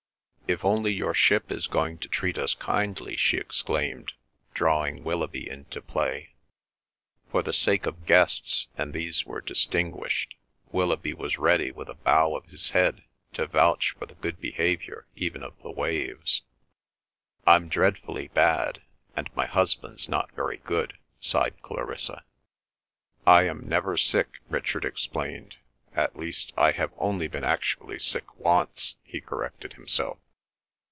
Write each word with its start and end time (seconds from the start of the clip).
"If 0.47 0.65
only 0.65 0.91
your 0.91 1.13
ship 1.13 1.49
is 1.49 1.67
going 1.67 1.97
to 1.99 2.09
treat 2.09 2.37
us 2.37 2.55
kindly!" 2.55 3.15
she 3.15 3.37
exclaimed, 3.37 4.11
drawing 4.53 5.01
Willoughby 5.05 5.49
into 5.49 5.81
play. 5.81 6.33
For 7.31 7.41
the 7.41 7.53
sake 7.53 7.85
of 7.85 8.05
guests, 8.05 8.67
and 8.77 8.91
these 8.91 9.25
were 9.25 9.39
distinguished, 9.39 10.35
Willoughby 10.69 11.13
was 11.13 11.37
ready 11.37 11.71
with 11.71 11.87
a 11.87 11.93
bow 11.93 12.35
of 12.35 12.47
his 12.47 12.71
head 12.71 13.05
to 13.31 13.47
vouch 13.47 13.91
for 13.97 14.05
the 14.05 14.15
good 14.15 14.41
behaviour 14.41 15.05
even 15.15 15.41
of 15.41 15.53
the 15.63 15.71
waves. 15.71 16.41
"I'm 17.47 17.69
dreadfully 17.69 18.27
bad; 18.27 18.81
and 19.15 19.33
my 19.33 19.45
husband's 19.45 20.09
not 20.09 20.33
very 20.33 20.57
good," 20.57 20.97
sighed 21.21 21.61
Clarissa. 21.61 22.25
"I 23.25 23.43
am 23.43 23.69
never 23.69 23.95
sick," 23.95 24.39
Richard 24.49 24.83
explained. 24.83 25.55
"At 25.95 26.19
least, 26.19 26.51
I 26.57 26.71
have 26.71 26.91
only 26.97 27.29
been 27.29 27.45
actually 27.45 27.99
sick 27.99 28.35
once," 28.37 28.97
he 29.01 29.21
corrected 29.21 29.75
himself. 29.75 30.17